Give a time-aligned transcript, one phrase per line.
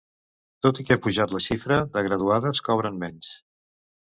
[0.65, 3.29] Tot i que ha pujat la xifra de graduades, cobren menys.